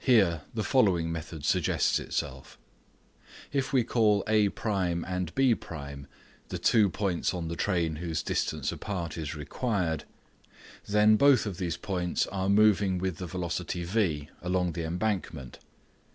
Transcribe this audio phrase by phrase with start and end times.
[0.00, 2.58] Here the following method suggests itself.
[3.54, 6.04] If we call A^1 and B^1
[6.48, 10.04] the two points on the train whose distance apart is required,
[10.86, 15.58] then both of these points are moving with the velocity v along the embankment.